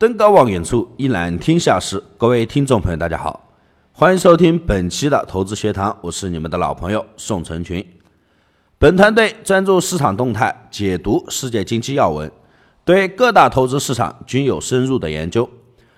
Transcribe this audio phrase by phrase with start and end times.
[0.00, 2.02] 登高望远处，一览天下事。
[2.16, 3.50] 各位听众朋友，大家好，
[3.92, 7.86] 欢迎收听本期的投资学堂，我是你们的老朋友宋成群。
[8.78, 12.32] 本团队专注市场动态，解读世界经济要闻，
[12.82, 15.46] 对各大投资市场均有深入的研究。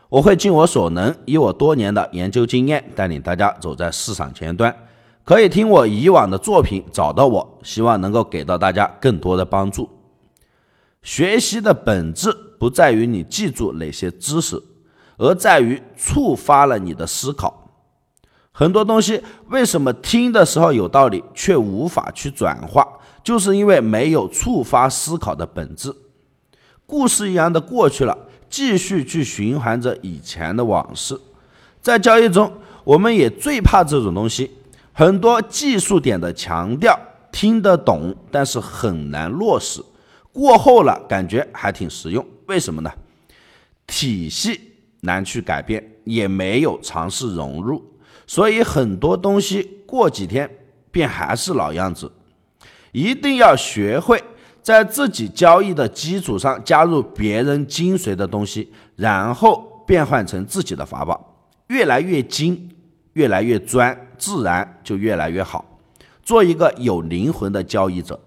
[0.09, 4.75] 我会尽我所能，以我多年的研究经验，带领大家走在市场前端。
[5.23, 9.89] 可以听我以往的作品，找到我，希望能够给到大家更多的帮助。
[11.03, 14.63] 学习的本质不在于你记住哪些知识，
[15.17, 17.71] 而在于触发了你的思考。
[18.53, 22.87] 很多东西为什么听的时候有道理，却无法去转化，
[23.25, 25.93] 就是因为没有触发思考的本质。
[26.87, 28.17] 故事一样的过去了，
[28.49, 31.19] 继续去循环着以前的往事。
[31.81, 32.53] 在交易中，
[32.85, 34.51] 我们也最怕这种东西，
[34.93, 36.97] 很多技术点的强调
[37.33, 39.83] 听得懂，但是很难落实。
[40.33, 42.91] 过后了，感觉还挺实用，为什么呢？
[43.87, 44.59] 体系
[45.01, 47.83] 难去改变，也没有尝试融入，
[48.27, 50.49] 所以很多东西过几天
[50.91, 52.11] 便还是老样子。
[52.93, 54.23] 一定要学会
[54.63, 61.37] 在自己交易的基础上加入别人精髓的东西，然后变换成自己的法宝，
[61.69, 62.71] 越来越精，
[63.15, 65.65] 越来越专，自然就越来越好。
[66.23, 68.19] 做一个有灵魂的交易者。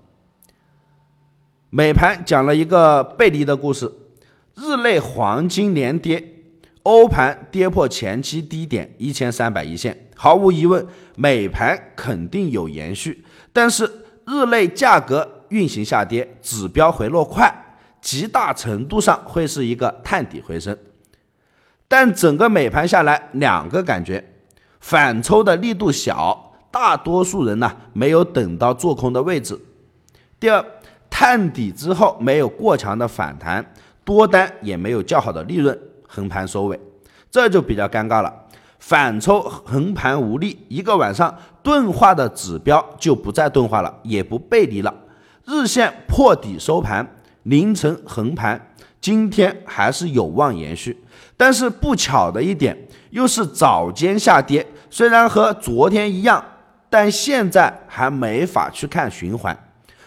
[1.76, 3.92] 美盘讲了一个背离的故事，
[4.56, 6.24] 日内黄金连跌，
[6.84, 10.88] 欧盘跌破前期低点一千三百一线，毫无疑问，
[11.18, 13.26] 美盘肯定有延续。
[13.52, 13.84] 但是
[14.26, 17.54] 日内价格运行下跌，指标回落快，
[18.00, 20.78] 极大程度上会是一个探底回升。
[21.90, 24.24] 但整个美盘下来，两个感觉，
[24.80, 29.60] 反抽的力度小，大多数人呢没有等到做空的位置。
[30.40, 30.66] 第二。
[31.18, 33.66] 探底之后没有过强的反弹，
[34.04, 36.78] 多单也没有较好的利润，横盘收尾，
[37.32, 38.34] 这就比较尴尬了。
[38.80, 44.94] 反抽横盘无力，一个晚上钝化的指标就不再钝化了，也不背离了。
[45.46, 47.08] 日线破底收盘，
[47.44, 51.02] 凌晨横盘，今天还是有望延续。
[51.38, 52.78] 但是不巧的一点，
[53.12, 56.44] 又是早间下跌，虽然和昨天一样，
[56.90, 59.58] 但现在还没法去看循环。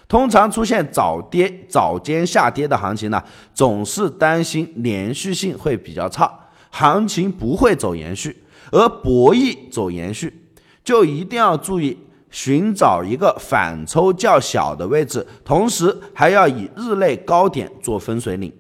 [0.09, 6.33] 通常出现早跌、早间下跌的行情呢，总是担心连续性会比较差，
[6.71, 8.43] 行情不会走延续，
[8.73, 10.49] 而博弈走延续，
[10.83, 11.99] 就一定要注意
[12.31, 18.51] 寻找一个反抽较小的位置，同时还要以日内高点做分水岭，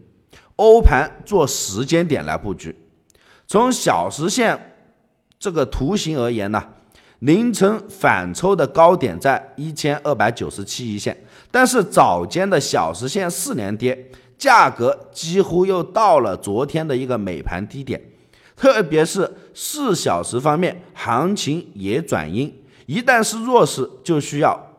[0.56, 2.76] 欧盘做时间点来布局。
[3.47, 4.75] 从小时线
[5.38, 6.62] 这个图形而言呢，
[7.20, 11.16] 凌晨反抽的高点在一千二百九十七一线。
[11.50, 18.00] 但是早间的小时线四连跌，价格几乎又到了昨天的一个美盘低点，
[18.54, 22.54] 特别是四小时方面，行情也转阴。
[22.86, 24.74] 一旦是弱势，就需要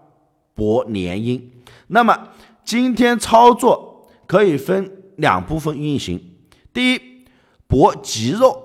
[0.53, 1.51] 博连阴。
[1.87, 2.29] 那么
[2.63, 6.19] 今天操作可以分两部分运行：
[6.71, 7.01] 第一，
[7.67, 8.63] 博极肉，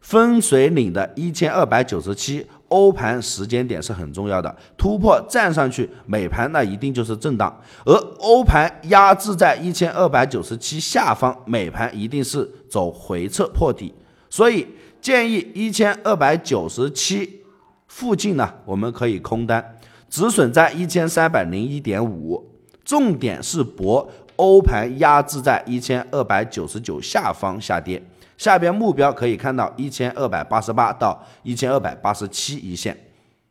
[0.00, 2.46] 分水岭的一千二百九十七。
[2.68, 7.48] 欧盘时间点是很重要的，突破站上去，美盘那一定就是震荡；
[7.84, 13.94] 而欧盘压制在一千二百九十七下方，美盘一定是走回撤破底。
[14.28, 14.66] 所以
[15.00, 17.42] 建议一千二百九十七
[17.86, 19.78] 附近呢，我们可以空单，
[20.10, 22.52] 止损在一千三百零一点五。
[22.84, 28.00] 重点是博欧盘压制在一千二百九十九下方下跌。
[28.36, 32.96] 下边目标可以看到一千二百八十八到一千二百八十七一线。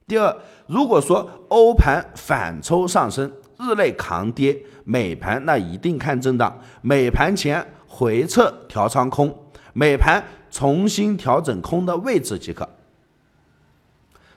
[0.07, 0.35] 第二，
[0.68, 9.35] 如果说欧盘反抽上升，日内扛跌，美盘那一定看震荡，美盘前回撤调仓空，
[9.74, 12.69] 美盘重新调整空的位置即可。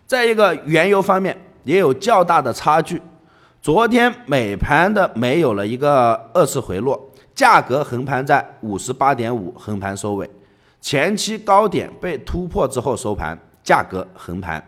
[0.06, 3.02] 再一个，原油方面也有较大的差距，
[3.60, 10.30] 昨天美盘的没有了一个二次回落，价格横盘在五十八点五，横盘收尾。
[10.80, 14.62] 前期高点被突破之后收盘，价格横盘。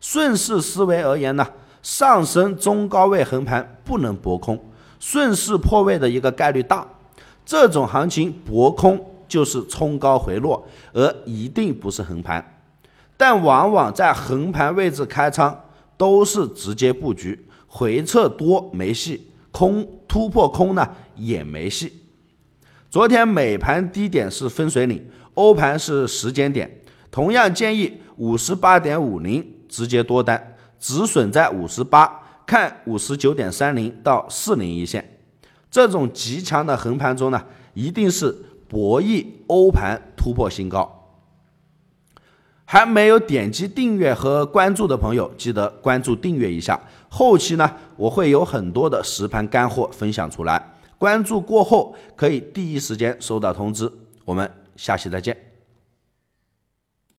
[0.00, 1.46] 顺势思维而言呢，
[1.82, 4.62] 上升中高位横盘不能博空，
[4.98, 6.86] 顺势破位的一个概率大。
[7.46, 8.98] 这种行情博空
[9.28, 12.60] 就是冲高回落，而一定不是横盘。
[13.16, 15.58] 但往往在横盘位置开仓
[15.96, 22.03] 都是直接布局，回撤多没戏，空突破空呢也没戏。
[22.94, 25.04] 昨天美盘低点是分水岭
[25.34, 26.70] 欧盘是时间点。
[27.10, 32.08] 同样建议五十八点五零直接多单止损在五十八
[32.46, 35.18] 看五十九点三零到四零一线。
[35.68, 38.32] 这种极强的横盘中呢一定是
[38.68, 41.16] 博弈欧盘突破新高。
[42.64, 50.74] 还没有点击订阅和关注的朋友记得关注订阅一下后期呢我会有很多的实盘干货分享出来。
[51.04, 53.92] 关注过后可以第一时间收到通知。
[54.24, 55.53] 我们下期再见。